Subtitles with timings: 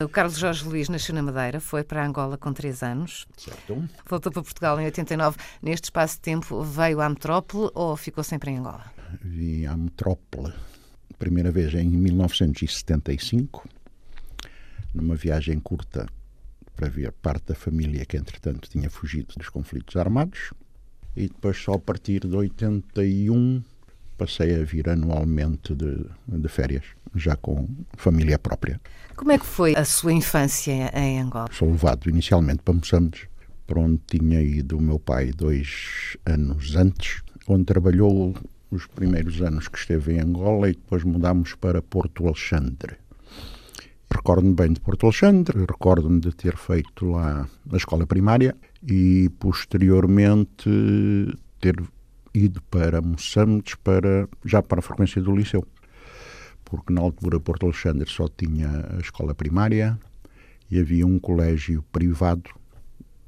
[0.00, 3.26] O Carlos Jorge Luís nasceu na Madeira, foi para Angola com 3 anos.
[3.36, 3.82] Certo.
[4.08, 5.36] Voltou para Portugal em 89.
[5.60, 8.84] Neste espaço de tempo, veio à metrópole ou ficou sempre em Angola?
[9.20, 10.54] Vim à metrópole,
[11.18, 13.68] primeira vez em 1975,
[14.94, 16.06] numa viagem curta
[16.76, 20.52] para ver parte da família que, entretanto, tinha fugido dos conflitos armados.
[21.16, 23.64] E depois, só a partir de 81,
[24.16, 26.84] passei a vir anualmente de, de férias,
[27.14, 28.80] já com família própria.
[29.16, 31.48] Como é que foi a sua infância em Angola?
[31.50, 33.26] Sou levado inicialmente para Moçambique,
[33.66, 38.34] para onde tinha ido o meu pai dois anos antes, onde trabalhou
[38.70, 42.96] os primeiros anos que esteve em Angola e depois mudámos para Porto Alexandre.
[44.10, 50.70] Recordo-me bem de Porto Alexandre, recordo-me de ter feito lá a escola primária e posteriormente
[51.60, 51.76] ter
[52.32, 55.66] ido para Moçambique para, já para a frequência do liceu
[56.68, 59.98] porque na altura Porto Alexandre só tinha a escola primária
[60.70, 62.50] e havia um colégio privado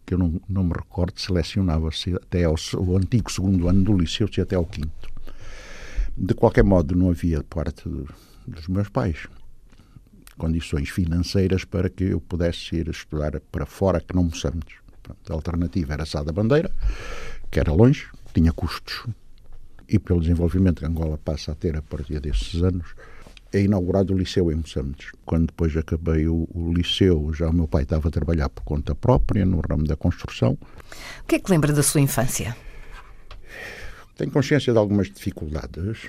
[0.05, 4.29] que eu não, não me recordo, selecionava-se até ao, o antigo segundo ano do liceu,
[4.31, 5.09] se até ao quinto.
[6.17, 8.05] De qualquer modo, não havia parte de,
[8.47, 9.27] dos meus pais
[10.37, 14.75] condições financeiras para que eu pudesse ir estudar para fora, que não Moçambique.
[15.29, 16.71] A alternativa era Sá da Bandeira,
[17.51, 19.07] que era longe, tinha custos,
[19.89, 22.95] e pelo desenvolvimento que Angola passa a ter a partir desses anos,
[23.53, 25.07] é inaugurado o liceu em Moçambique.
[25.25, 28.95] Quando depois acabei o, o, liceu, já o meu pai estava a trabalhar por conta
[28.95, 30.57] própria no ramo da construção.
[31.23, 32.57] O que é que lembra da sua infância?
[34.17, 36.09] Tenho consciência de algumas dificuldades,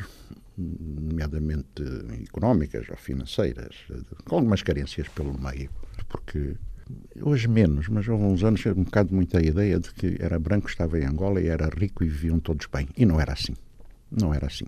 [0.58, 1.82] nomeadamente
[2.24, 3.76] económicas ou financeiras,
[4.26, 5.70] com algumas carências pelo meio,
[6.10, 6.56] porque
[7.22, 11.00] hoje menos, mas há uns anos um bocado muita ideia de que era branco, estava
[11.00, 12.88] em Angola e era rico e viviam todos bem.
[12.98, 13.56] E não era assim.
[14.12, 14.66] Não era assim.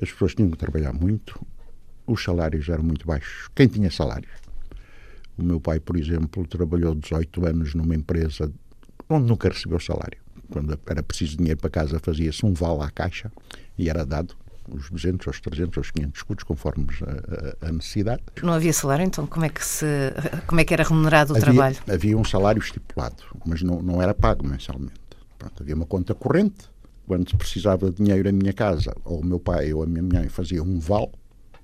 [0.00, 1.40] As pessoas tinham que trabalhar muito,
[2.06, 3.48] os salários eram muito baixos.
[3.54, 4.32] Quem tinha salários?
[5.36, 8.50] O meu pai, por exemplo, trabalhou 18 anos numa empresa
[9.08, 10.18] onde nunca recebeu salário.
[10.50, 13.30] Quando era preciso dinheiro para casa, fazia-se um vale à caixa
[13.76, 14.34] e era dado
[14.68, 16.86] os 200, os 300, os 500 escudos, conforme
[17.62, 18.22] a, a, necessidade.
[18.42, 19.86] Não havia salário, então como é que, se,
[20.46, 21.76] como é que era remunerado o havia, trabalho?
[21.88, 24.94] Havia um salário estipulado, mas não, não era pago mensalmente.
[25.38, 26.68] Pronto, havia uma conta corrente.
[27.06, 30.02] Quando se precisava de dinheiro em minha casa, ou o meu pai ou a minha
[30.02, 31.12] mãe fazia um vale,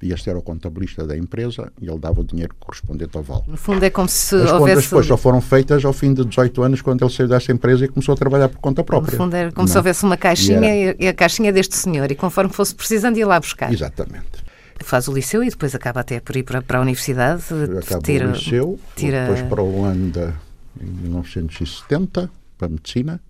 [0.02, 3.44] e este era o contabilista da empresa e ele dava o dinheiro correspondente ao vale.
[3.46, 4.58] No fundo é como se As houvesse...
[4.58, 7.84] contas depois só foram feitas ao fim de 18 anos quando ele saiu dessa empresa
[7.84, 9.12] e começou a trabalhar por conta própria.
[9.12, 9.72] No fundo era como Não.
[9.72, 10.96] se houvesse uma caixinha e, era...
[10.98, 13.72] e a caixinha deste senhor e conforme fosse precisando ia lá buscar.
[13.72, 14.42] Exatamente.
[14.80, 17.44] Faz o liceu e depois acaba até por ir para, para a universidade.
[17.80, 19.26] Acaba tira, o liceu, tira...
[19.26, 20.34] depois para a Holanda
[20.80, 23.20] em 1970, para a medicina.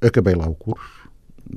[0.00, 1.01] Acabei lá o curso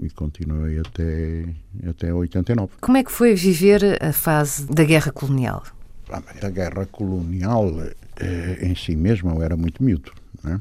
[0.01, 1.46] e continuei até,
[1.88, 2.73] até 89.
[2.81, 5.63] Como é que foi viver a fase da guerra colonial?
[6.09, 7.72] Ah, a guerra colonial
[8.18, 10.12] eh, em si mesma eu era muito miúdo.
[10.44, 10.59] Né?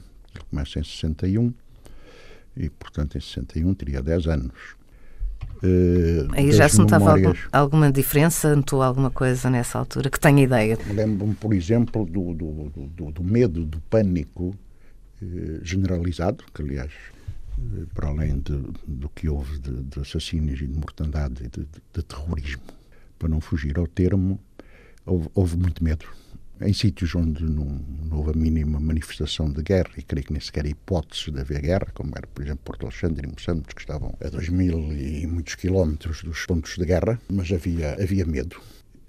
[0.51, 1.53] Começa em 61
[2.57, 4.53] e, portanto, em 61 teria 10 anos.
[5.62, 7.27] Uh, Aí já se notava memórias...
[7.27, 8.55] algum, alguma diferença?
[8.55, 10.11] Notou alguma coisa nessa altura?
[10.11, 10.79] Que tenha ideia?
[10.93, 14.55] Lembro-me, por exemplo, do, do, do, do, medo, do pânico
[15.23, 16.93] eh, generalizado, que aliás
[17.95, 18.57] para além de,
[18.87, 22.63] do que houve de, de, assassínios e de mortandade e de, de, terrorismo,
[23.19, 24.39] para não fugir ao termo,
[25.05, 26.07] houve, houve muito medo.
[26.61, 30.41] Em sítios onde não, não, houve a mínima manifestação de guerra, e creio que nem
[30.41, 34.15] sequer hipóteses de haver guerra, como era, por exemplo, Porto Alexandre e Moçambique, que estavam
[34.21, 38.61] a dois mil e muitos quilómetros dos pontos de guerra, mas havia, havia medo.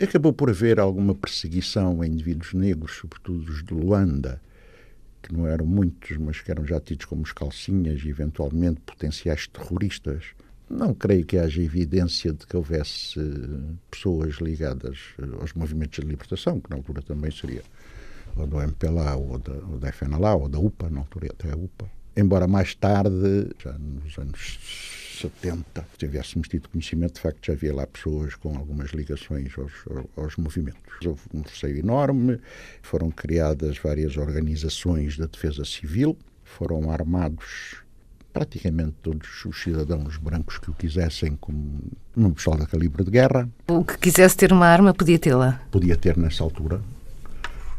[0.01, 4.41] Acabou por haver alguma perseguição a indivíduos negros, sobretudo os de Luanda,
[5.25, 9.47] que não eram muitos, mas que eram já tidos como os calcinhas e eventualmente potenciais
[9.47, 10.23] terroristas.
[10.69, 13.19] Não creio que haja evidência de que houvesse
[13.89, 14.99] pessoas ligadas
[15.39, 17.63] aos movimentos de libertação, que na altura também seria
[18.35, 21.55] ou do MPLA ou da, ou da FNLA ou da UPA, na altura até a
[21.55, 21.89] UPA.
[22.17, 27.87] Embora mais tarde, já nos anos 70, tivéssemos tido conhecimento, de facto já havia lá
[27.87, 29.73] pessoas com algumas ligações aos,
[30.15, 31.05] aos movimentos.
[31.05, 32.39] Houve um receio enorme,
[32.81, 37.77] foram criadas várias organizações de defesa civil, foram armados
[38.33, 41.79] praticamente todos os cidadãos brancos que o quisessem como
[42.15, 43.49] uma pistola calibre de guerra.
[43.67, 45.61] O que quisesse ter uma arma podia tê-la?
[45.71, 46.81] Podia ter nessa altura,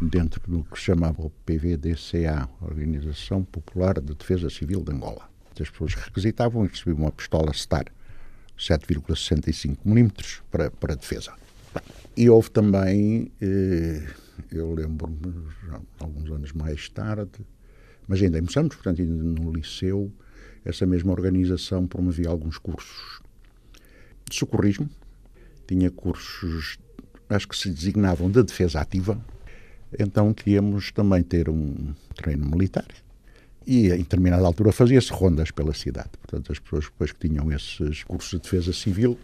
[0.01, 5.71] dentro do que se chamava o PVDCA, Organização Popular de Defesa Civil de Angola as
[5.71, 7.87] pessoas requisitavam e recebiam uma pistola Star
[8.59, 11.33] 7,65 milímetros para, para defesa.
[12.17, 14.07] E houve também, eh,
[14.51, 15.47] eu lembro-me,
[16.01, 17.47] alguns anos mais tarde,
[18.09, 20.11] mas ainda em Moçambique, portanto, ainda no liceu,
[20.65, 23.21] essa mesma organização promovia alguns cursos
[24.29, 24.89] de socorrismo,
[25.67, 26.79] tinha cursos,
[27.29, 29.21] acho que se designavam de defesa ativa,
[29.99, 32.87] Então queríamos também ter um treino militar
[33.67, 36.11] e em determinada altura fazia-se rondas pela cidade.
[36.23, 39.19] Portanto, as pessoas depois que tinham esses cursos de defesa civil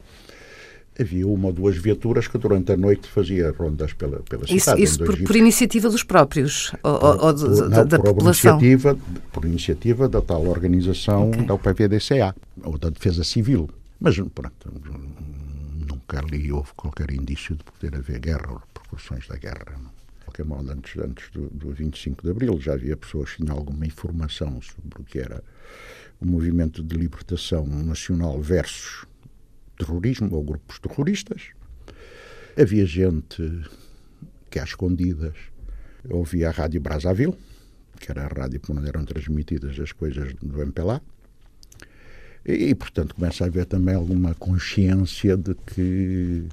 [0.99, 4.83] havia uma ou duas viaturas que durante a noite fazia rondas pela, pela isso, cidade.
[4.83, 6.73] Isso por, por, iniciativa dos próprios?
[6.83, 8.61] Ou, por, ou de, não, da, por população?
[8.61, 8.99] Iniciativa,
[9.33, 11.45] por iniciativa da tal organização okay.
[11.47, 13.71] da UPVDCA, ou da Defesa Civil.
[13.99, 14.53] Mas, pronto,
[15.88, 19.79] nunca ali houve qualquer indício de poder haver guerra ou repercussões da guerra.
[19.83, 20.01] Não.
[20.40, 24.61] Modo, antes, antes do, do 25 de Abril já havia pessoas que tinham alguma informação
[24.62, 25.43] sobre o que era
[26.20, 29.05] o movimento de libertação nacional versus
[29.76, 31.49] terrorismo ou grupos terroristas.
[32.56, 33.62] Havia gente
[34.50, 35.34] que, às escondidas,
[36.08, 37.37] ouvia a Rádio Brazzaville,
[37.99, 41.00] que era a rádio por onde eram transmitidas as coisas do MPLA.
[42.44, 46.49] E, portanto, começa a haver também alguma consciência de que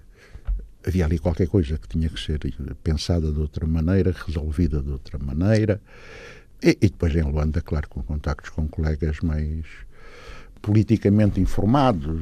[0.85, 2.39] havia ali qualquer coisa que tinha que ser
[2.83, 5.81] pensada de outra maneira, resolvida de outra maneira.
[6.61, 9.65] E, e depois em Luanda, claro, com contactos com colegas mais
[10.61, 12.21] politicamente informados,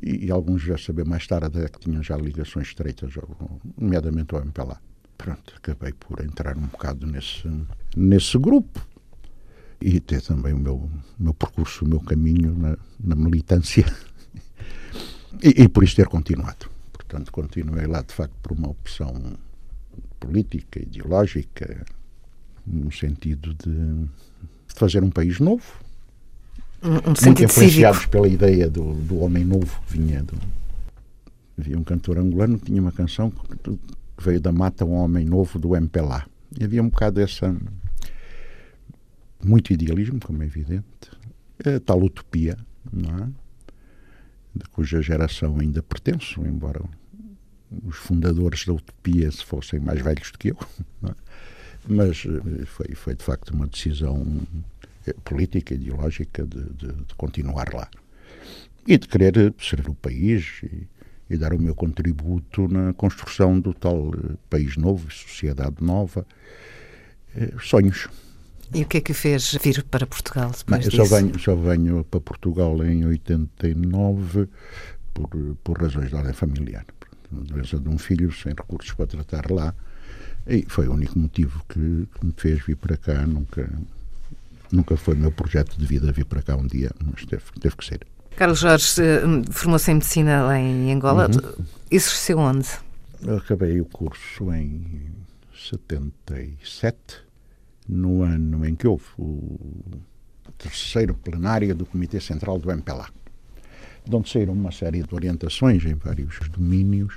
[0.00, 3.12] e, e, alguns já saber mais tarde que tinham já ligações estreitas,
[3.76, 4.80] nomeadamente ao MPLA.
[5.18, 7.48] Pronto, acabei por entrar um bocado nesse,
[7.96, 8.84] nesse grupo
[9.80, 13.84] e ter também o meu, meu percurso, o meu caminho na, na militância
[15.42, 16.71] e, e, por isso ter continuado.
[17.12, 19.36] Portanto, continuei lá de facto por uma opção
[20.18, 21.84] política, ideológica,
[22.66, 24.08] no sentido de,
[24.74, 25.62] fazer um país novo,
[26.82, 28.10] um, um muito influenciados cívico.
[28.10, 30.38] pela ideia do, do homem novo que vinha do,
[31.58, 33.78] havia um cantor angolano que tinha uma canção que
[34.18, 36.26] veio da mata um homem novo do MPLA
[36.58, 37.54] e havia um bocado essa
[39.44, 41.10] muito idealismo como é evidente
[41.62, 42.56] a tal utopia
[42.90, 43.28] não é?
[44.54, 46.80] de cuja geração ainda pertenço embora
[47.84, 50.58] os fundadores da utopia se fossem mais velhos do que eu
[51.08, 51.14] é?
[51.88, 54.24] mas eh, foi, foi de facto uma decisão
[55.24, 57.88] política, ideológica de, de, de, continuar lá.
[58.86, 60.88] E de querer servir o país e,
[61.30, 66.26] e, dar o meu contributo na construção do tal eh, país novo, sociedade nova,
[67.36, 68.08] eh, sonhos.
[68.74, 70.96] E o que é que fez vir para Portugal depois disso?
[70.96, 74.48] Só venho, só venho para Portugal em 89
[75.12, 75.28] por,
[75.62, 76.84] por razões de ordem familiar.
[77.32, 79.74] A doença de um filho, sem recursos para tratar lá.
[80.46, 83.26] E foi o único motivo que, que me fez vir para cá.
[83.26, 83.68] Nunca,
[84.72, 87.84] Nunca foi meu projeto de vida vir para cá um dia, mas teve, teve que
[87.84, 88.00] ser.
[88.34, 89.20] Carlos Jorge eh,
[89.50, 91.28] formou-se em medicina lá em Angola.
[91.28, 91.64] Uhum.
[91.90, 92.66] Exerceu onde?
[93.22, 95.12] Eu acabei o curso em
[95.54, 96.96] 77,
[97.86, 100.00] no ano em que houve o
[100.56, 103.10] terceiro plenário do Comitê Central do MPLA,
[104.08, 107.14] de onde saíram uma série de orientações em vários domínios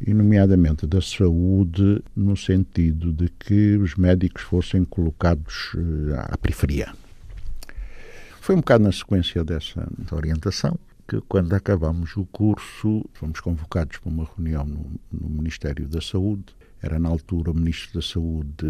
[0.00, 6.92] e nomeadamente da saúde, no sentido de que os médicos fossem colocados uh, à periferia.
[8.40, 14.10] Foi um bocado na sequência dessa orientação que, quando acabamos o curso, fomos convocados para
[14.10, 16.44] uma reunião no, no Ministério da Saúde.
[16.80, 18.66] Era na altura o Ministro da Saúde,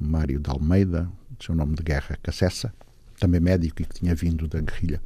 [0.00, 2.72] Mário de Almeida, seu nome de guerra, Cacessa,
[3.18, 5.00] também médico e que tinha vindo da guerrilha.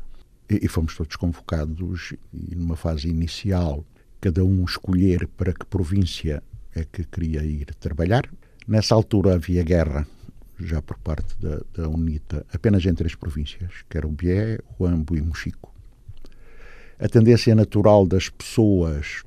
[0.49, 3.85] E, e fomos todos convocados e numa fase inicial
[4.25, 6.43] cada um escolher para que província
[6.75, 8.27] é que queria ir trabalhar.
[8.67, 10.07] Nessa altura havia guerra,
[10.59, 14.87] já por parte da, da UNITA, apenas em três províncias, que era o Bié, o
[14.87, 15.75] Ambo e Mochico.
[16.99, 19.25] A tendência natural das pessoas,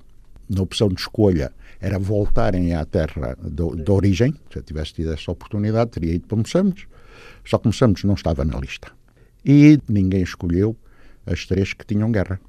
[0.49, 4.33] na opção de escolha, era voltarem à terra da origem.
[4.51, 6.87] Se eu tivesse tido essa oportunidade, teria ido para Moçambique.
[7.45, 8.91] Só que Moçambique não estava na lista.
[9.45, 10.75] E ninguém escolheu
[11.23, 12.39] as três que tinham guerra,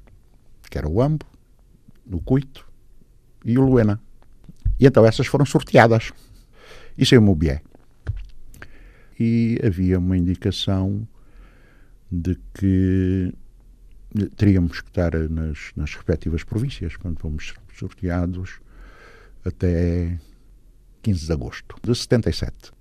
[0.67, 1.27] que era o Ambo,
[2.11, 2.67] o Cuito
[3.45, 3.99] e o Luena.
[4.79, 6.11] E então essas foram sorteadas.
[6.97, 7.61] E saiu o Bié.
[9.19, 11.07] E havia uma indicação
[12.11, 13.33] de que
[14.35, 18.59] teríamos que estar nas, nas respectivas províncias, quando fomos sorteados,
[19.45, 20.17] até
[21.03, 22.71] 15 de agosto de 77.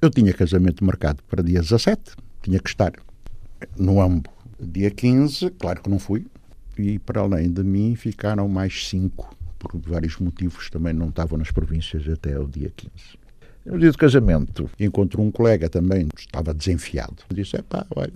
[0.00, 2.92] Eu tinha casamento marcado para dia 17, tinha que estar
[3.76, 6.26] no AMBO dia 15, claro que não fui,
[6.78, 11.50] e para além de mim ficaram mais cinco, por vários motivos também não estavam nas
[11.50, 12.92] províncias até o dia 15.
[13.66, 17.16] No dia do casamento, encontro um colega também, estava desenfiado.
[17.30, 18.14] Disse: é pá, olha,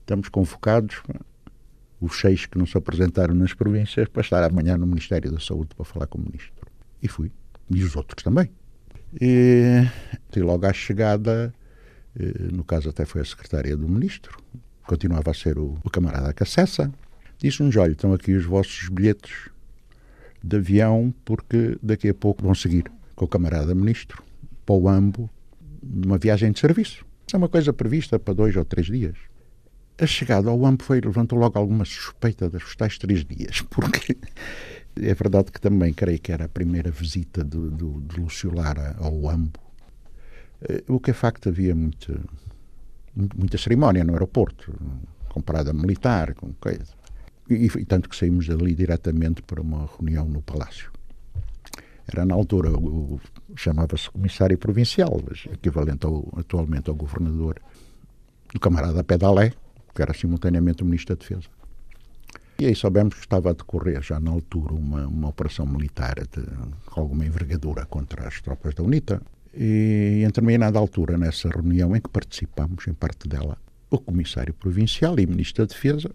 [0.00, 1.00] estamos convocados,
[2.00, 5.70] os seis que não se apresentaram nas províncias, para estar amanhã no Ministério da Saúde
[5.74, 6.66] para falar com o Ministro.
[7.02, 7.32] E fui.
[7.70, 8.50] E os outros também.
[9.20, 9.86] E,
[10.36, 11.54] e logo à chegada,
[12.18, 14.36] eh, no caso até foi a secretária do Ministro,
[14.86, 16.92] continuava a ser o, o camarada Cacessa,
[17.40, 19.48] Disse-nos: olha, estão aqui os vossos bilhetes
[20.42, 24.22] de avião, porque daqui a pouco vão seguir com o camarada ministro
[24.64, 25.28] para o AMBO
[25.82, 27.04] numa viagem de serviço.
[27.26, 29.16] Isso é uma coisa prevista para dois ou três dias.
[29.98, 34.16] A chegada ao AMBO foi, levantou logo alguma suspeita dos tais três dias, porque
[34.96, 38.96] é verdade que também creio que era a primeira visita de, de, de Lúcio Lara
[38.98, 39.60] ao AMBO.
[40.68, 42.20] Eh, o que é facto, havia muita,
[43.14, 44.74] muita cerimónia no aeroporto,
[45.28, 46.99] comparada militar, com coisa.
[47.50, 50.90] E, e, tanto que saímos dali diretamente para uma reunião no Palácio.
[52.06, 52.70] Era na altura,
[53.56, 55.20] chamava-se comissário provincial,
[55.52, 57.60] equivalente ao, atualmente ao governador,
[58.52, 59.52] do camarada Pedalé,
[59.94, 61.48] que era simultaneamente o ministro da Defesa.
[62.60, 66.44] E aí soubemos que estava a decorrer já na altura uma, uma operação militar de,
[66.90, 69.22] alguma envergadura contra as tropas da UNITA.
[69.54, 73.56] E em determinada altura, nessa reunião em que participamos, em parte dela,
[73.90, 76.10] o comissário provincial e o ministro da Defesa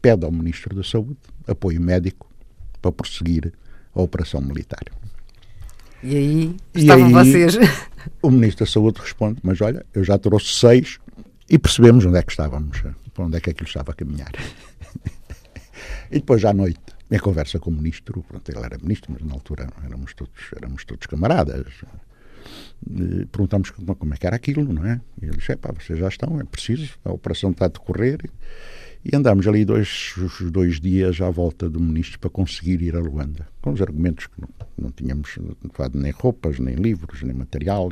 [0.00, 2.30] pede ao ministro da Saúde apoio médico
[2.80, 3.52] para prosseguir
[3.94, 4.84] a operação militar.
[6.02, 7.58] E aí estavam e aí, vocês.
[8.22, 10.98] O Ministro da Saúde responde: Mas olha, eu já trouxe seis
[11.50, 14.30] e percebemos onde é que estávamos, para onde é que aquilo estava a caminhar.
[16.10, 19.34] e depois, à noite, em conversa com o Ministro, pronto, ele era Ministro, mas na
[19.34, 21.66] altura éramos todos, éramos todos camaradas.
[23.30, 25.00] Perguntamos como, como é que era aquilo, não é?
[25.20, 28.20] E ele disse: Pá, vocês já estão, é preciso, a operação está a decorrer.
[28.24, 28.30] E
[29.14, 30.14] andámos ali dois,
[30.50, 34.40] dois dias à volta do ministro para conseguir ir a Luanda, com os argumentos que
[34.40, 37.90] não, não tínhamos levado nem roupas, nem livros, nem material.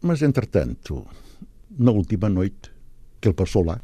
[0.00, 1.06] Mas, entretanto,
[1.76, 2.70] na última noite
[3.20, 3.80] que ele passou lá,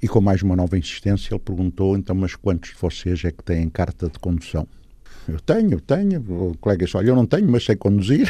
[0.00, 3.42] e com mais uma nova insistência, ele perguntou: então, mas quantos de vocês é que
[3.42, 4.66] têm carta de condução?
[5.26, 6.20] Eu tenho, eu tenho.
[6.20, 8.28] O colega disse: olha, eu não tenho, mas sei conduzir.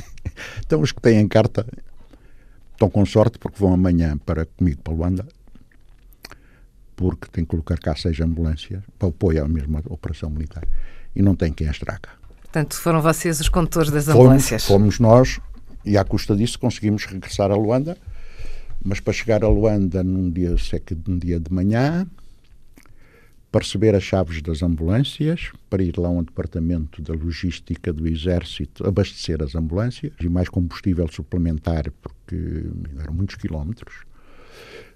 [0.64, 1.66] então, os que têm carta
[2.72, 5.26] estão com sorte porque vão amanhã para comigo para Luanda
[6.98, 10.66] porque tem que colocar cá seis ambulâncias para apoio à mesma operação militar.
[11.14, 12.08] E não tem quem as traga.
[12.42, 14.64] Portanto, foram vocês os condutores das ambulâncias?
[14.64, 15.40] Fomos, fomos nós,
[15.84, 17.96] e à custa disso conseguimos regressar a Luanda,
[18.84, 22.04] mas para chegar a Luanda num dia, sei que num dia de manhã,
[23.52, 28.08] para receber as chaves das ambulâncias, para ir lá a um departamento da logística do
[28.08, 32.64] Exército abastecer as ambulâncias e mais combustível suplementar, porque
[32.98, 34.07] eram muitos quilómetros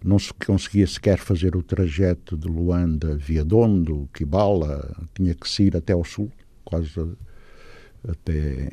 [0.05, 5.65] não se conseguia sequer fazer o trajeto de Luanda via Dondo, Kibala, tinha que se
[5.65, 6.31] ir até ao sul,
[6.65, 6.91] quase
[8.09, 8.73] até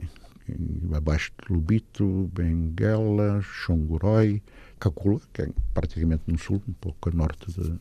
[0.94, 4.42] abaixo de Lubito, Benguela, Xongoroi,
[4.80, 7.80] Cacula, que é praticamente no sul, um pouco a norte de,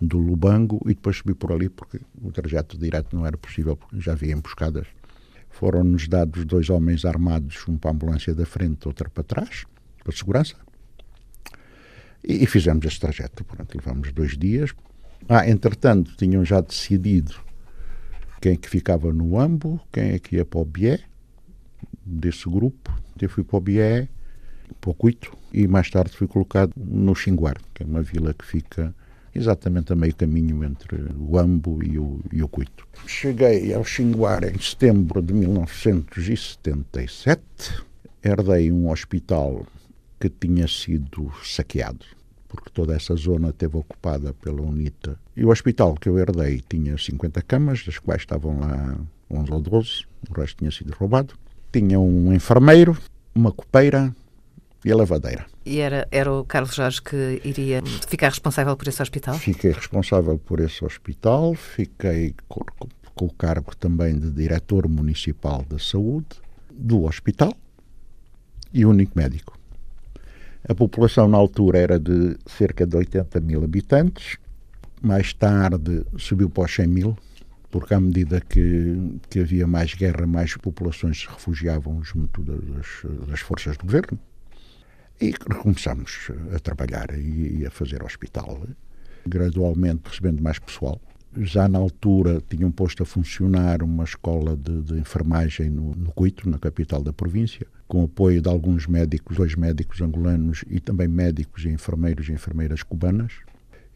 [0.00, 4.00] do Lubango, e depois subir por ali, porque o trajeto direto não era possível, porque
[4.00, 4.86] já havia emboscadas.
[5.48, 9.64] Foram-nos dados dois homens armados, um para a ambulância da frente, outro para trás,
[10.02, 10.56] para segurança.
[12.24, 13.44] E, e fizemos esse trajeto.
[13.44, 14.74] Pronto, levamos dois dias.
[15.28, 17.34] Ah, entretanto, tinham já decidido
[18.40, 21.00] quem é que ficava no Ambo, quem é que ia para o Bié,
[22.04, 22.92] desse grupo.
[23.20, 24.08] Eu fui para o Bié,
[24.80, 28.44] para o Cuito, e mais tarde fui colocado no Xinguar, que é uma vila que
[28.44, 28.94] fica
[29.34, 32.86] exatamente a meio caminho entre o Ambo e o, e o Cuito.
[33.06, 37.42] Cheguei ao Xinguar em setembro de 1977,
[38.22, 39.66] herdei um hospital
[40.18, 42.04] que tinha sido saqueado,
[42.48, 45.18] porque toda essa zona esteve ocupada pela UNITA.
[45.36, 48.96] E o hospital que eu herdei tinha 50 camas, das quais estavam lá
[49.30, 51.34] 11 ou 12, o resto tinha sido roubado.
[51.72, 52.96] Tinha um enfermeiro,
[53.34, 54.14] uma copeira
[54.84, 55.46] e a lavadeira.
[55.64, 59.34] E era, era o Carlos Jorge que iria ficar responsável por esse hospital?
[59.38, 62.60] Fiquei responsável por esse hospital, fiquei com,
[63.14, 66.26] com o cargo também de diretor municipal da saúde
[66.70, 67.52] do hospital
[68.72, 69.58] e único médico.
[70.66, 74.38] A população na altura era de cerca de 80 mil habitantes,
[75.02, 77.18] mais tarde subiu para os 100 mil,
[77.70, 83.40] porque à medida que, que havia mais guerra, mais populações se refugiavam junto das, das
[83.40, 84.18] forças do governo.
[85.20, 88.66] E começamos a trabalhar e, e a fazer hospital,
[89.26, 90.98] gradualmente recebendo mais pessoal
[91.38, 96.12] já na altura tinham posto a funcionar uma escola de, de enfermagem no, no
[96.46, 101.64] na capital da província, com apoio de alguns médicos, dois médicos angolanos e também médicos
[101.64, 103.32] e enfermeiros e enfermeiras cubanas,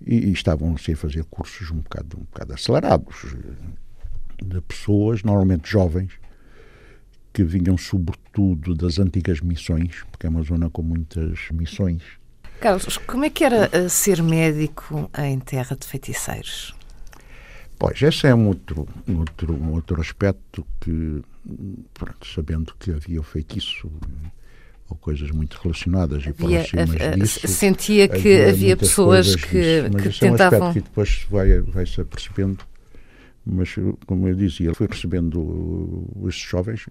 [0.05, 3.37] e, e estavam assim a fazer cursos um bocado, um bocado acelerados
[4.43, 6.13] de pessoas, normalmente jovens,
[7.33, 12.03] que vinham sobretudo das antigas missões, porque é uma zona com muitas missões.
[12.61, 16.78] Carlos, como é que era eh, ser médico em terra de feiticeiros?
[17.79, 21.23] Pois, esse é um outro, um outro, um outro aspecto que,
[21.95, 23.89] pronto, sabendo que havia o feitiço
[24.91, 27.47] ou coisas muito relacionadas e havia, próximas a, a, disso.
[27.47, 30.59] Sentia que havia, havia pessoas que, disso, mas que esse tentavam...
[30.59, 32.65] É um aspecto que depois vai, vai-se apercebendo,
[33.47, 36.89] mas como eu dizia, fui recebendo esses jovens.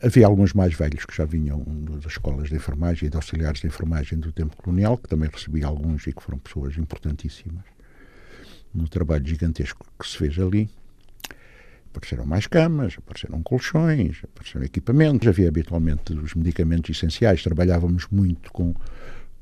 [0.00, 1.64] Havia alguns mais velhos que já vinham
[2.00, 5.64] das escolas de enfermagem e de auxiliares de enfermagem do tempo colonial, que também recebi
[5.64, 7.64] alguns e que foram pessoas importantíssimas
[8.74, 10.68] no trabalho gigantesco que se fez ali.
[11.90, 15.26] Apareceram mais camas, apareceram colchões, apareceram equipamentos.
[15.26, 17.42] Havia habitualmente os medicamentos essenciais.
[17.42, 18.74] Trabalhávamos muito com,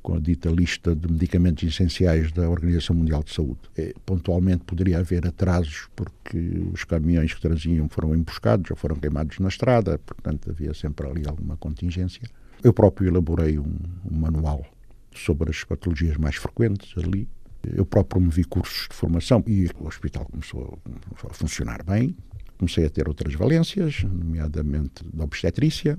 [0.00, 3.60] com a dita lista de medicamentos essenciais da Organização Mundial de Saúde.
[3.76, 6.38] E, pontualmente poderia haver atrasos porque
[6.72, 11.24] os caminhões que traziam foram emboscados ou foram queimados na estrada, portanto havia sempre ali
[11.26, 12.22] alguma contingência.
[12.62, 13.76] Eu próprio elaborei um,
[14.10, 14.64] um manual
[15.14, 17.28] sobre as patologias mais frequentes ali.
[17.64, 20.78] Eu próprio promovi cursos de formação e o hospital começou
[21.28, 22.16] a funcionar bem.
[22.58, 25.98] Comecei a ter outras valências, nomeadamente da obstetrícia,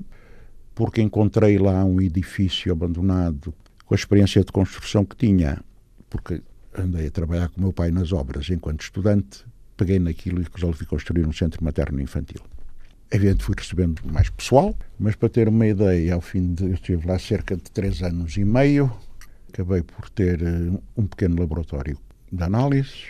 [0.74, 3.54] porque encontrei lá um edifício abandonado
[3.86, 5.62] com a experiência de construção que tinha,
[6.10, 6.42] porque
[6.78, 9.46] andei a trabalhar com meu pai nas obras enquanto estudante,
[9.76, 12.42] peguei naquilo e resolvi construir um centro materno-infantil.
[13.10, 16.66] Evidente, fui recebendo mais pessoal, mas para ter uma ideia, ao fim de.
[16.66, 18.92] Eu estive lá cerca de três anos e meio,
[19.58, 21.98] acabei por ter eh, um pequeno laboratório
[22.32, 23.08] de análises,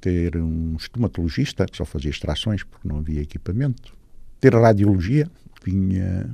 [0.00, 3.96] ter um estomatologista que só fazia extrações porque não havia equipamento,
[4.38, 5.30] ter radiologia,
[5.64, 6.28] tinha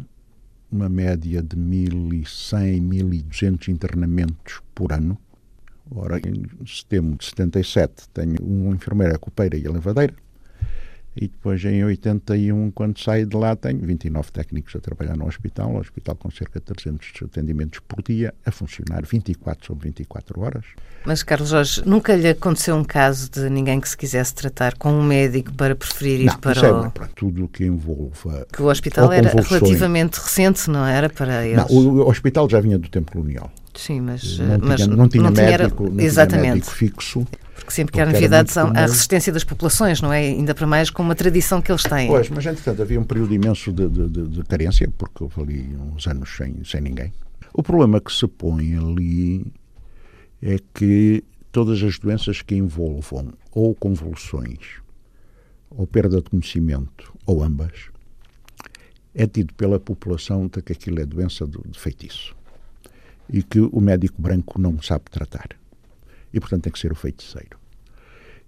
[0.70, 5.16] uma média de 1.100, 1.200 internamentos por ano.
[5.88, 10.14] Ora, em setembro de 77 tenho uma enfermeira, copeira e a lavadeira.
[11.16, 15.70] E depois, em 81, quando saio de lá, tenho 29 técnicos a trabalhar no hospital,
[15.70, 20.64] um hospital com cerca de 300 atendimentos por dia, a funcionar 24 sobre 24 horas.
[21.04, 24.92] Mas, Carlos Jorge, nunca lhe aconteceu um caso de ninguém que se quisesse tratar com
[24.92, 26.84] um médico para preferir ir não, para isso é o...
[26.86, 28.46] É, para tudo o que envolva...
[28.52, 31.56] Que o hospital era relativamente recente, não era, para eles?
[31.56, 33.52] Não, o, hospital já vinha do tempo colonial.
[33.74, 36.42] Sim, mas não mas tinha, não tinha não médico, tinha, não exatamente.
[36.42, 37.26] tinha médico fixo.
[37.64, 40.20] Porque sempre que há novidades, há a resistência das populações, não é?
[40.20, 42.08] Ainda para mais com uma tradição que eles têm.
[42.08, 45.76] Pois, mas entretanto havia um período imenso de, de, de, de carência, porque houve ali
[45.76, 47.10] uns anos sem, sem ninguém.
[47.54, 49.46] O problema que se põe ali
[50.42, 54.82] é que todas as doenças que envolvam ou convulsões,
[55.70, 57.88] ou perda de conhecimento, ou ambas,
[59.14, 62.36] é tido pela população de que aquilo é doença de, de feitiço
[63.32, 65.48] e que o médico branco não sabe tratar.
[66.32, 67.56] E, portanto, tem que ser o feiticeiro.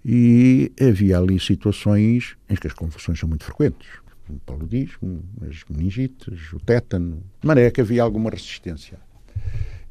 [0.09, 3.89] E havia ali situações em que as convulsões são muito frequentes.
[4.29, 7.21] O paludismo, as meningites, o tétano.
[7.41, 8.97] De maneira que havia alguma resistência.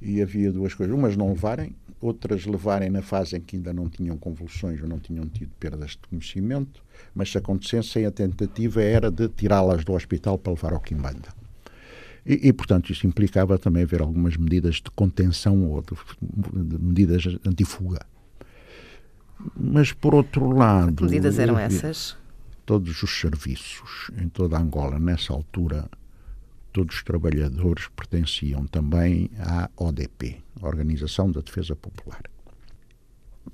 [0.01, 0.97] E havia duas coisas.
[0.97, 4.99] Umas não levarem, outras levarem na fase em que ainda não tinham convulsões ou não
[4.99, 6.83] tinham tido perdas de conhecimento,
[7.15, 11.29] mas se acontecessem, a tentativa era de tirá-las do hospital para levar ao Quimbanda.
[12.25, 15.95] E, e, portanto, isso implicava também haver algumas medidas de contenção ou de,
[16.69, 18.01] de medidas antifuga.
[19.57, 20.97] Mas, por outro lado.
[20.97, 22.17] Que medidas eram essas?
[22.65, 25.89] Todos os serviços em toda a Angola, nessa altura,
[26.73, 32.23] todos os trabalhadores pertenciam também à ODP, Organização da Defesa Popular.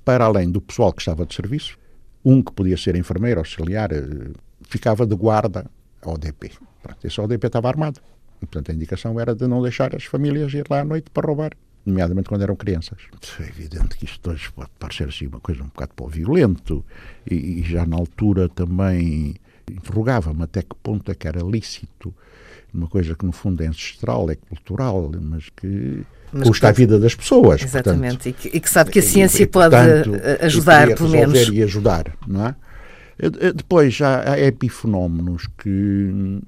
[0.03, 1.77] Para além do pessoal que estava de serviço,
[2.25, 5.69] um que podia ser enfermeiro, auxiliar, eh, ficava de guarda
[6.01, 6.51] à ODP.
[6.81, 8.01] Pronto, esse ODP estava armado.
[8.39, 11.51] Portanto, a indicação era de não deixar as famílias ir lá à noite para roubar,
[11.85, 12.97] nomeadamente quando eram crianças.
[13.39, 16.83] É evidente que isto hoje pode parecer assim uma coisa um bocado pó violento,
[17.29, 19.35] e, e já na altura também
[19.71, 22.13] interrogava-me até que ponto é que era lícito
[22.73, 26.75] uma coisa que no fundo é ancestral, é cultural, mas que mas custa pode...
[26.75, 27.61] a vida das pessoas.
[27.61, 31.09] Exatamente, portanto, e, que, e, que, sabe que a ciência e, pode portanto, ajudar, pelo
[31.09, 31.49] menos.
[31.49, 32.55] E ajudar, não é?
[33.53, 36.41] Depois já há epifenómenos que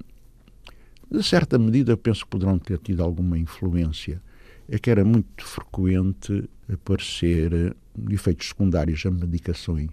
[1.10, 4.20] de certa medida, eu penso que poderão ter tido alguma influência.
[4.68, 7.76] É que era muito frequente aparecer
[8.10, 9.90] efeitos secundários a medicações,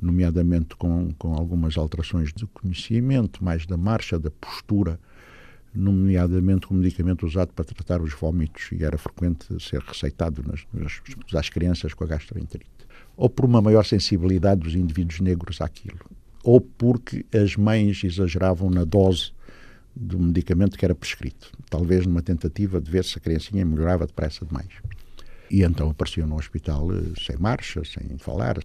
[0.00, 5.00] nomeadamente com, com algumas alterações do conhecimento, mais da marcha, da postura,
[5.74, 11.00] nomeadamente com medicamento usado para tratar os vômitos, e era frequente ser receitado nas, nas,
[11.34, 12.70] às crianças com a gastroenterite.
[13.16, 16.00] Ou por uma maior sensibilidade dos indivíduos negros àquilo,
[16.42, 19.32] ou porque as mães exageravam na dose
[19.96, 24.44] do medicamento que era prescrito, talvez numa tentativa de ver se a criancinha melhorava depressa
[24.44, 24.68] demais.
[25.50, 28.58] E então apareciam no hospital eh, sem marcha, sem falar.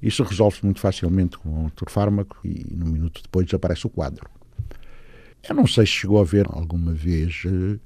[0.00, 4.28] Isso resolve-se muito facilmente com outro fármaco e no minuto depois desaparece o quadro.
[5.48, 7.78] Eu não sei se chegou a ver alguma vez eh,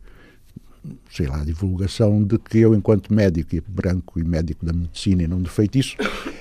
[1.11, 5.27] sei lá, divulgação de que eu, enquanto médico e branco e médico da medicina e
[5.27, 5.97] não de feitiço,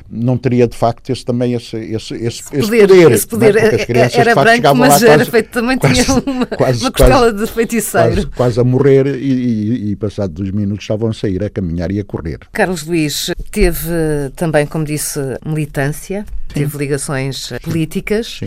[0.10, 2.88] não teria de facto esse, também esse, esse, esse, esse poder.
[2.88, 3.76] poder, esse poder é?
[3.76, 6.92] as crianças, era facto, branco, mas era quase, feito, também quase, tinha uma, quase, uma
[6.92, 8.14] costela de feiticeiro.
[8.14, 11.92] Quase, quase a morrer e, e, e passado dois minutos estavam a sair, a caminhar
[11.92, 12.40] e a correr.
[12.52, 13.90] Carlos Luís teve
[14.36, 16.54] também, como disse, militância, Sim.
[16.54, 18.42] teve ligações políticas.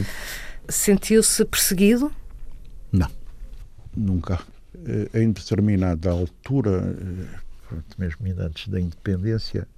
[0.68, 2.12] Sentiu-se perseguido?
[2.92, 3.08] Não.
[3.96, 4.38] Nunca.
[4.88, 6.96] Eh, em determinada altura,
[7.70, 9.68] eh, mesmo antes da independência,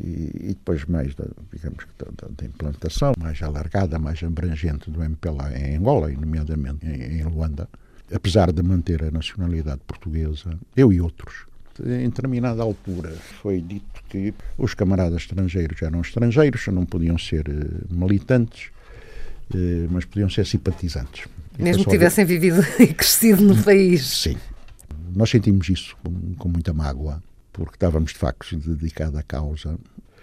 [0.00, 5.76] e, depois mais da, digamos, da, da, implantação mais alargada, mais abrangente do MPLA em
[5.76, 7.68] Angola, e nomeadamente em, em Luanda,
[8.10, 11.44] apesar de manter a nacionalidade portuguesa, eu e outros,
[11.80, 13.10] em determinada altura
[13.42, 18.70] foi dito que os camaradas estrangeiros eram estrangeiros, não podiam ser uh, militantes,
[19.90, 21.26] mas podiam ser simpatizantes.
[21.58, 24.06] Mesmo que tivessem vivido e crescido no país.
[24.06, 24.36] Sim.
[25.14, 29.78] Nós sentimos isso com, com muita mágoa, porque estávamos de facto dedicados à causa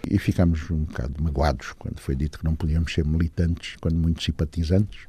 [0.08, 4.22] e ficámos um bocado magoados quando foi dito que não podíamos ser militantes, quando muito
[4.22, 5.06] simpatizantes.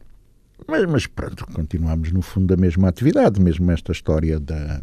[0.68, 4.82] Mas, mas pronto, continuamos no fundo da mesma atividade, mesmo esta história da,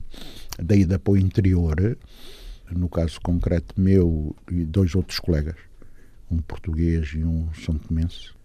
[0.61, 1.97] da ida para o interior,
[2.71, 5.57] no caso concreto meu e dois outros colegas,
[6.31, 8.38] um português e um são tomense.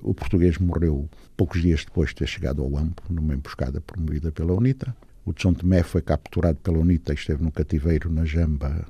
[0.00, 4.52] O português morreu poucos dias depois de ter chegado ao Ampo, numa emboscada promovida pela
[4.52, 4.94] UNITA.
[5.24, 8.86] O de São Tomé foi capturado pela UNITA e esteve no cativeiro na Jamba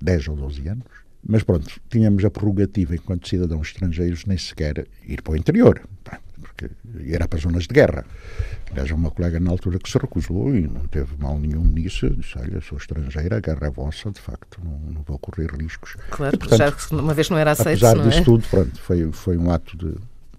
[0.00, 0.84] 10 ou 12 anos.
[1.26, 5.82] Mas pronto, tínhamos a prerrogativa, enquanto cidadãos estrangeiros, nem sequer ir para o interior
[6.40, 6.70] porque
[7.12, 8.04] era para zonas de guerra.
[8.70, 12.10] Aliás, uma colega na altura que se recusou e não teve mal nenhum nisso.
[12.10, 15.96] Disse: Olha, sou estrangeira, a guerra é vossa, de facto, não, não vou correr riscos.
[16.10, 17.84] Claro, e, portanto, já uma vez não era aceito.
[17.84, 18.24] Apesar não disso é?
[18.24, 19.94] tudo, pronto, foi, foi um ato de.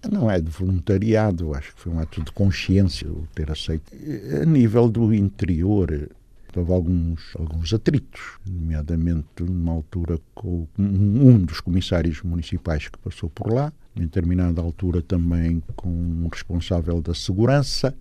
[0.10, 3.94] Não é de voluntariado, acho que foi um ato de consciência o ter aceito.
[4.42, 6.10] A nível do interior,
[6.56, 13.54] houve alguns, alguns atritos, nomeadamente numa altura com um dos comissários municipais que passou por
[13.54, 17.96] lá, em determinada altura também com um responsável da segurança,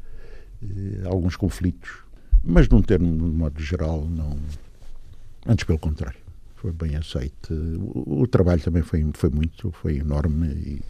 [0.63, 1.91] eh, alguns conflitos,
[2.43, 4.37] mas num termo, de modo geral, não.
[5.47, 6.19] Antes pelo contrário,
[6.57, 7.53] foi bem aceito.
[7.53, 10.83] O, o trabalho também foi, foi muito, foi enorme e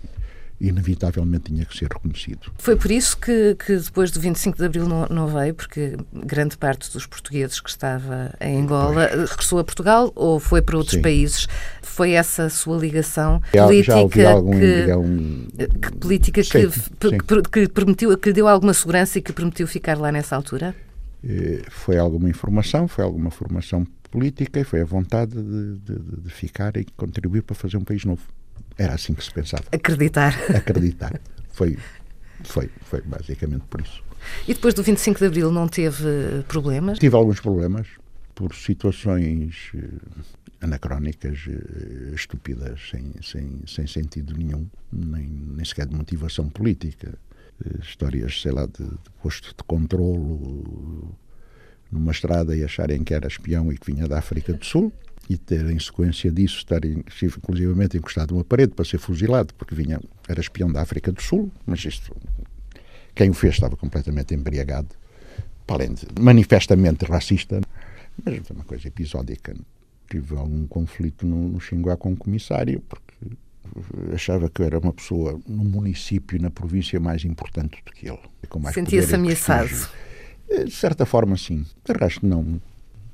[0.61, 2.53] inevitavelmente tinha que ser reconhecido.
[2.59, 6.59] Foi por isso que, que depois do 25 de Abril não, não, veio, porque grande
[6.59, 9.31] parte dos portugueses que estava em Angola pois.
[9.31, 11.03] regressou a Portugal ou foi para outros Sim.
[11.03, 11.49] países?
[11.81, 17.19] Foi essa a sua ligação já, política já algum, que, que, política sim, que, sim.
[17.51, 20.75] que, permitiu, que lhe deu alguma segurança e que permitiu ficar lá nessa altura?
[21.25, 26.31] Eh, foi alguma informação, foi alguma formação política e foi a vontade de, de, de
[26.31, 28.23] ficar e contribuir para fazer um país novo.
[28.81, 29.65] Era assim que se pensava.
[29.73, 30.35] Acreditar.
[30.57, 31.21] Acreditar.
[31.53, 31.77] Foi,
[32.43, 34.03] foi, foi basicamente por isso.
[34.49, 36.99] E depois do 25 de Abril não teve problemas?
[36.99, 37.87] Tive alguns problemas
[38.35, 39.83] por situações eh,
[40.63, 47.19] anacrónicas, eh, estúpidas, sem, sem, sem sentido nenhum, nem, nem sequer de motivação política.
[47.63, 51.15] Eh, histórias, sei lá, de, de posto de controlo
[51.93, 54.91] numa estrada e acharem que era espião e que vinha da África do Sul
[55.31, 60.01] e ter, em sequência disso, estar inclusivamente encostado numa parede para ser fuzilado, porque vinha,
[60.29, 62.17] era espião da África do Sul, mas isto,
[63.15, 64.89] quem o fez estava completamente embriagado,
[65.69, 67.61] além de manifestamente racista,
[68.25, 69.55] mas foi uma coisa episódica.
[70.11, 73.15] Tive algum conflito no, no Xinguá com o comissário, porque
[74.13, 78.19] achava que eu era uma pessoa no município, na província mais importante do que ele.
[78.75, 79.89] Sentia-se ameaçado?
[80.49, 81.65] De certa forma, sim.
[81.85, 82.61] De resto, não.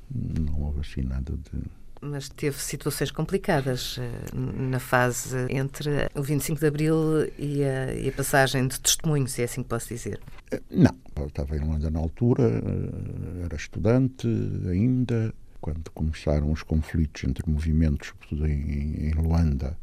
[0.09, 1.61] Não houve assim nada de
[2.01, 8.09] mas teve situações complicadas eh, na fase entre o 25 de Abril e a, e
[8.09, 10.19] a passagem de testemunhos, é assim que posso dizer.
[10.51, 14.27] Eh, não, eu estava em Luanda na altura, eh, era estudante
[14.69, 19.77] ainda, quando começaram os conflitos entre movimentos, sobretudo em, em Luanda,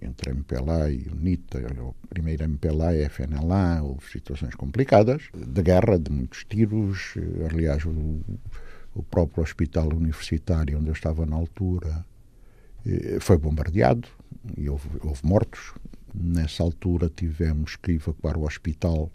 [0.00, 5.62] entre a MPLA e UNITA, a primeira MPLA e a FNLA, houve situações complicadas, de
[5.62, 7.14] guerra, de muitos tiros,
[7.50, 8.20] aliás, o
[8.96, 12.04] o próprio hospital universitário onde eu estava na altura
[12.86, 14.08] eh, foi bombardeado
[14.56, 15.74] e houve, houve mortos.
[16.14, 19.10] Nessa altura tivemos que evacuar o hospital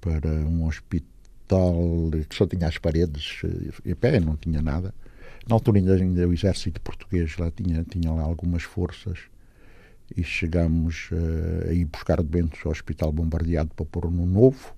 [0.00, 4.92] para um hospital que só tinha as paredes eh, em pé, não tinha nada.
[5.48, 9.20] Na altura ainda, ainda o exército português lá tinha, tinha lá algumas forças
[10.16, 14.74] e chegámos uh, a ir buscar doentes ao hospital bombardeado para pôr no novo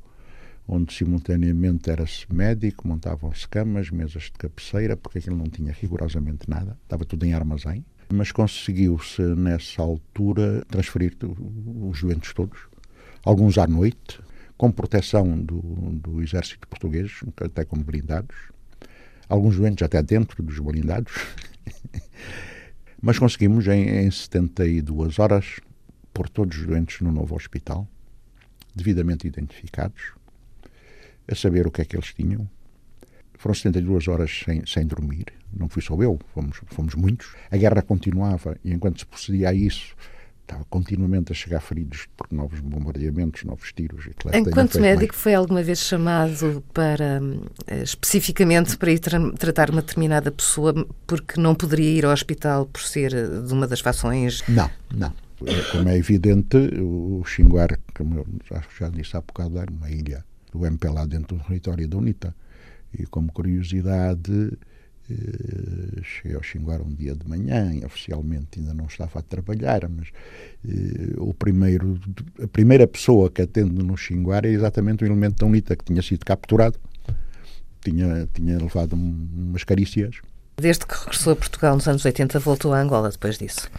[0.73, 6.79] onde simultaneamente era-se médico, montavam-se camas, mesas de cabeceira, porque aquilo não tinha rigorosamente nada,
[6.85, 7.85] estava tudo em armazém.
[8.13, 11.17] Mas conseguiu-se, nessa altura, transferir
[11.83, 12.61] os doentes todos,
[13.25, 14.21] alguns à noite,
[14.57, 18.37] com proteção do, do exército português, até com blindados,
[19.29, 21.13] alguns doentes até dentro dos blindados.
[23.03, 25.59] Mas conseguimos, em, em 72 horas,
[26.15, 27.89] pôr todos os doentes no novo hospital,
[28.75, 30.13] devidamente identificados,
[31.29, 32.49] a saber o que é que eles tinham.
[33.39, 35.27] Foram 72 horas sem, sem dormir.
[35.57, 37.35] Não fui só eu, fomos, fomos muitos.
[37.51, 39.97] A guerra continuava e enquanto se procedia a isso,
[40.51, 44.09] estava continuamente a chegar feridos por novos bombardeamentos, novos tiros.
[44.35, 45.23] Enquanto médico, mais.
[45.23, 47.21] foi alguma vez chamado para,
[47.67, 52.67] eh, especificamente, para ir tra tratar uma determinada pessoa porque não poderia ir ao hospital
[52.67, 54.43] por ser eh, de uma das fações?
[54.49, 55.13] Não, não.
[55.47, 58.27] É, como é evidente, o Xinguar, como eu
[58.79, 62.35] já disse há bocado, era uma ilha do MPLA dentro do território da UNITA.
[62.99, 64.59] E como curiosidade,
[65.11, 70.09] eh, cheguei ao Xinguar um dia de manhã, oficialmente ainda não estava a trabalhar, mas
[70.69, 72.01] eh, o primeiro,
[72.43, 76.03] a primeira pessoa que atende no Xinguar é exatamente o elemento da UNITA que tinha
[76.03, 76.79] sido capturado,
[77.81, 80.17] tinha, tinha levado umas carícias.
[80.57, 83.71] Desde que regressou a Portugal nos anos 80, voltou a Angola depois disso?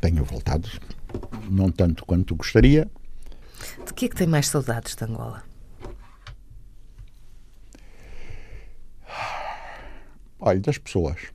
[0.00, 0.68] Tenho voltado,
[1.50, 2.88] não tanto quanto gostaria.
[3.86, 5.42] De que é que tem mais saudades de Angola?
[10.38, 11.32] Olha, das pessoas.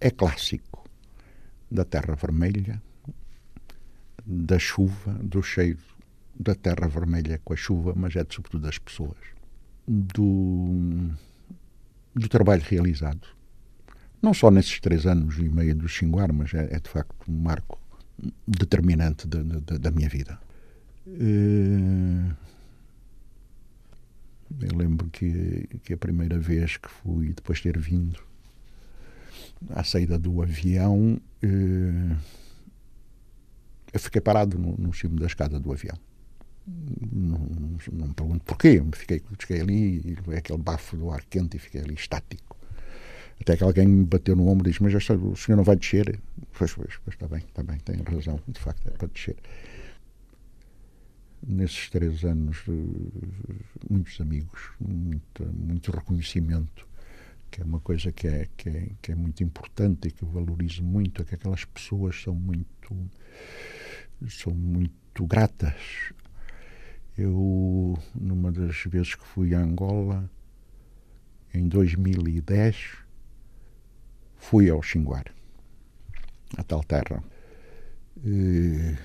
[0.00, 0.84] É clássico
[1.70, 2.82] da terra vermelha,
[4.24, 5.78] da chuva, do cheiro
[6.38, 9.16] da terra vermelha com a chuva, mas é sobretudo das pessoas.
[9.86, 11.10] Do,
[12.14, 13.26] do trabalho realizado.
[14.20, 17.42] Não só nesses três anos e meio do Xinguar, mas é, é de facto um
[17.42, 17.78] marco
[18.46, 20.38] determinante da, da, da minha vida.
[21.06, 22.32] Uh,
[24.60, 28.20] eu lembro que, que a primeira vez que fui, depois de ter vindo
[29.70, 32.16] à saída do avião, eh,
[33.92, 35.96] eu fiquei parado no, no cimo da escada do avião.
[37.12, 37.38] Não,
[37.92, 41.80] não, me pergunto porquê, fiquei, fiquei ali, e aquele bafo do ar quente e fiquei
[41.80, 42.56] ali estático.
[43.40, 46.20] Até que alguém me bateu no ombro e disse: Mas o senhor não vai descer?
[46.56, 49.36] Pois, pois, pois, está bem, está bem, tem razão, de facto, é para descer
[51.46, 52.64] nesses três anos
[53.88, 56.86] muitos amigos, muito, muito reconhecimento,
[57.50, 60.28] que é uma coisa que é, que é, que é muito importante e que eu
[60.28, 62.96] valorizo muito, é que aquelas pessoas são muito,
[64.28, 66.12] são muito gratas.
[67.16, 70.30] Eu, numa das vezes que fui a Angola,
[71.52, 72.96] em 2010,
[74.38, 75.26] fui ao Xinguar,
[76.56, 77.22] a tal terra.
[78.24, 78.96] E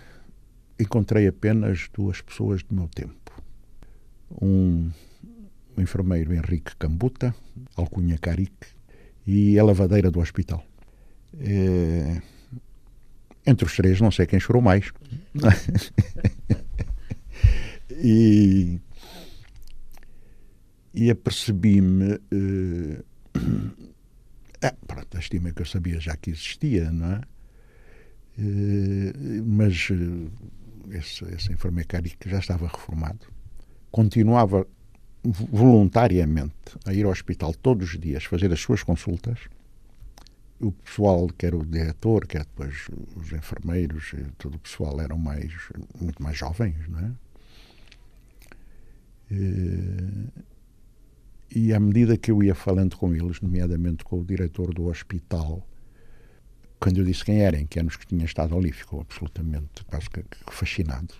[0.80, 3.32] encontrei apenas duas pessoas do meu tempo.
[4.42, 4.90] Um,
[5.76, 7.36] o enfermeiro Henrique Cambuta,
[7.76, 8.68] alcunha Carique,
[9.26, 10.66] e a lavadeira do hospital.
[11.40, 12.22] É,
[13.46, 14.92] entre os três, não sei quem chorou mais.
[17.92, 18.80] e,
[20.94, 22.20] e apercebi-me.
[22.32, 23.04] Uh,
[24.62, 27.22] ah, pronto, a estima que eu sabia já que existia, não é?
[28.40, 30.32] Uh, mas uh,
[30.92, 33.28] esse, esse enfermeiro que já estava reformado,
[33.92, 34.68] continuava
[35.24, 39.40] voluntariamente a ir ao hospital todos os dias fazer as suas consultas.
[40.60, 45.18] O pessoal, que era o diretor, que era depois os enfermeiros, todo o pessoal eram
[45.18, 45.52] mais,
[46.00, 47.12] muito mais jovens, não é?
[49.30, 50.28] E,
[51.56, 55.68] e à medida que eu ia falando com eles, nomeadamente com o diretor do hospital,
[56.80, 60.10] quando eu disse quem eram, que eram os que tinham estado ali, ficou absolutamente quase
[60.10, 61.14] que, fascinado.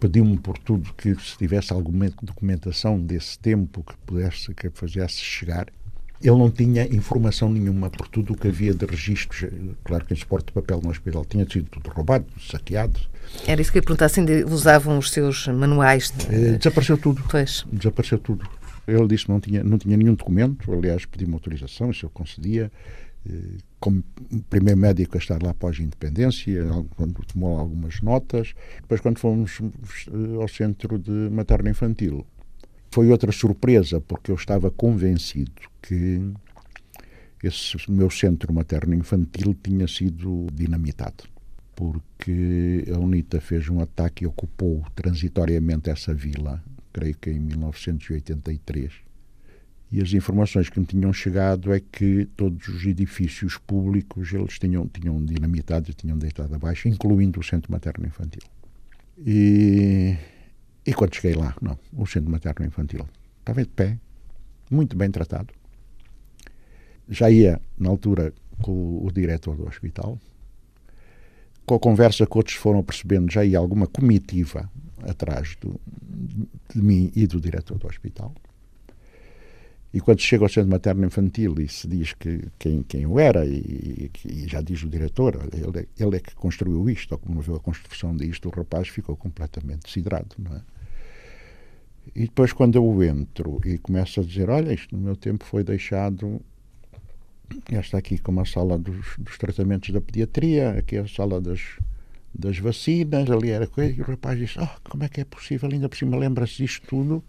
[0.00, 5.68] Pediu-me por tudo que se tivesse alguma documentação desse tempo que pudesse, que fizesse chegar.
[6.20, 9.50] Ele não tinha informação nenhuma por tudo o que havia de registros.
[9.84, 12.98] Claro que em suporte de papel no hospital tinha sido tudo roubado, saqueado.
[13.46, 16.10] Era isso que eu ia perguntar, assim, usavam os seus manuais?
[16.10, 16.34] De...
[16.34, 17.22] Eh, desapareceu tudo.
[17.30, 17.64] Pois.
[17.72, 18.48] Desapareceu tudo.
[18.86, 22.70] Ele disse que não tinha, não tinha nenhum documento, aliás, pedi-me autorização, isso eu concedia
[23.80, 24.02] como
[24.48, 26.64] primeiro médico a estar lá após a independência,
[26.96, 28.54] quando tomou algumas notas.
[28.80, 32.26] Depois, quando fomos eh, ao centro de materno-infantil,
[32.90, 36.32] foi outra surpresa, porque eu estava convencido que
[37.42, 41.24] esse meu centro materno-infantil tinha sido dinamitado.
[41.76, 49.03] Porque a UNITA fez um ataque e ocupou transitoriamente essa vila, creio que em 1983
[49.92, 54.88] e as informações que me tinham chegado é que todos os edifícios públicos eles tinham,
[54.88, 58.42] tinham dinamitado tinham deitado abaixo, incluindo o centro materno infantil.
[59.18, 60.16] E,
[60.84, 63.06] e quando cheguei lá, não, o centro materno infantil
[63.38, 63.98] estava de pé,
[64.70, 65.54] muito bem tratado.
[67.08, 70.18] Já ia, na altura, com o diretor do hospital.
[71.66, 74.70] Com a conversa que outros foram percebendo, já ia alguma comitiva
[75.02, 75.80] atrás do,
[76.74, 78.34] de mim e do diretor do hospital.
[79.94, 83.46] E quando chega ao centro materno infantil e se diz que quem, quem eu era,
[83.46, 87.54] e, e já diz o diretor, ele, ele é que construiu isto, ou como viu
[87.54, 90.62] a construção disto, o rapaz ficou completamente desidrado, não é?
[92.12, 95.62] E depois, quando eu entro e começo a dizer: Olha, isto no meu tempo foi
[95.62, 96.40] deixado
[97.70, 101.60] esta aqui como a sala dos, dos tratamentos da pediatria, aqui a sala das,
[102.34, 105.68] das vacinas, ali era coisa, e o rapaz disse, oh, como é que é possível,
[105.70, 107.22] ainda por cima lembra-se disto tudo,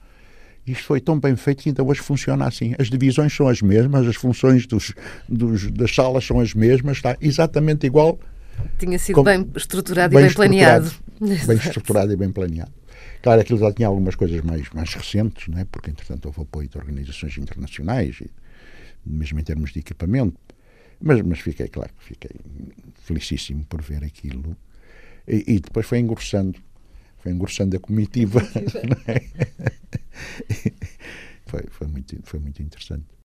[0.68, 2.74] isto foi tão bem feito que ainda hoje funciona assim.
[2.80, 4.94] As divisões são as mesmas, as funções dos,
[5.30, 8.20] dos das salas são as mesmas, está exatamente igual.
[8.80, 10.92] Tinha sido como, bem estruturado bem e bem planeado.
[11.20, 12.72] Bem estruturado e bem planeado.
[13.22, 15.66] Claro, aquilo já tinha algumas coisas mais, mais recentes, né?
[15.72, 18.30] porque entretanto houve apoio de organizações internacionais, e,
[19.06, 20.38] mesmo em termos de equipamento.
[21.00, 22.32] Mas, mas fiquei, claro, fiquei
[23.04, 24.56] felicíssimo por ver aquilo.
[25.28, 26.60] E, e depois foi engrossando,
[27.26, 28.40] foi engrossando a comitiva.
[29.08, 29.20] É?
[31.46, 33.06] foi, foi, muito, foi muito interessante.